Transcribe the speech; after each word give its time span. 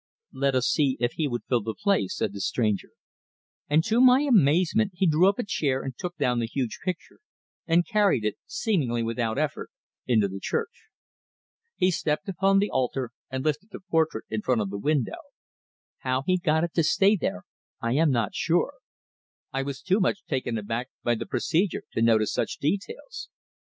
"Let 0.33 0.55
us 0.55 0.65
see 0.67 0.97
if 0.99 1.11
he 1.11 1.27
would 1.27 1.43
fill 1.47 1.61
the 1.61 1.75
place," 1.75 2.17
said 2.17 2.33
the 2.33 2.41
stranger; 2.41 2.89
and 3.69 3.83
to 3.83 4.01
my 4.01 4.21
amazement 4.21 4.93
he 4.95 5.05
drew 5.05 5.29
up 5.29 5.37
a 5.37 5.43
chair, 5.45 5.83
and 5.83 5.95
took 5.95 6.17
down 6.17 6.39
the 6.39 6.47
huge 6.47 6.79
picture, 6.83 7.19
and 7.67 7.87
carried 7.87 8.25
it, 8.25 8.33
seemingly 8.47 9.03
without 9.03 9.37
effort, 9.37 9.69
into 10.07 10.27
the 10.27 10.39
church. 10.39 10.87
He 11.75 11.91
stepped 11.91 12.27
upon 12.27 12.57
the 12.57 12.71
altar, 12.71 13.11
and 13.29 13.45
lifted 13.45 13.69
the 13.69 13.79
portrait 13.79 14.25
in 14.31 14.41
front 14.41 14.61
of 14.61 14.71
the 14.71 14.79
window. 14.79 15.19
How 15.99 16.23
he 16.25 16.39
got 16.39 16.63
it 16.63 16.73
to 16.73 16.83
stay 16.83 17.15
there 17.15 17.43
I 17.79 17.91
am 17.93 18.09
not 18.09 18.33
sure 18.33 18.73
I 19.53 19.61
was 19.61 19.83
too 19.83 19.99
much 19.99 20.25
taken 20.25 20.57
aback 20.57 20.89
by 21.03 21.13
the 21.13 21.27
procedure 21.27 21.83
to 21.91 22.01
notice 22.01 22.33
such 22.33 22.57
details. 22.57 23.29